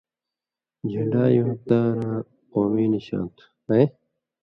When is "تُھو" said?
3.35-3.45